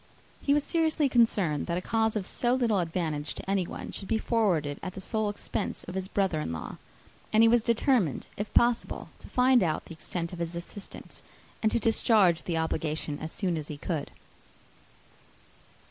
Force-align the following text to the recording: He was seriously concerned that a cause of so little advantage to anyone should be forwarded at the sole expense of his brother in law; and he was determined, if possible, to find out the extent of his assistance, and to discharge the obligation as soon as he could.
He 0.41 0.55
was 0.55 0.63
seriously 0.63 1.07
concerned 1.07 1.67
that 1.67 1.77
a 1.77 1.79
cause 1.81 2.15
of 2.15 2.25
so 2.25 2.55
little 2.55 2.79
advantage 2.79 3.35
to 3.35 3.47
anyone 3.47 3.91
should 3.91 4.07
be 4.07 4.17
forwarded 4.17 4.79
at 4.81 4.93
the 4.95 4.99
sole 4.99 5.29
expense 5.29 5.83
of 5.83 5.93
his 5.93 6.07
brother 6.07 6.41
in 6.41 6.51
law; 6.51 6.77
and 7.31 7.43
he 7.43 7.47
was 7.47 7.61
determined, 7.61 8.25
if 8.35 8.51
possible, 8.55 9.09
to 9.19 9.27
find 9.27 9.61
out 9.61 9.85
the 9.85 9.93
extent 9.93 10.33
of 10.33 10.39
his 10.39 10.55
assistance, 10.55 11.21
and 11.61 11.71
to 11.71 11.77
discharge 11.79 12.45
the 12.45 12.57
obligation 12.57 13.19
as 13.19 13.31
soon 13.31 13.57
as 13.57 13.67
he 13.67 13.77
could. 13.77 14.09